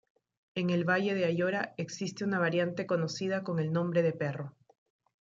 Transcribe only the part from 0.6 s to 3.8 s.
el Valle de Ayora existe una variante conocida con el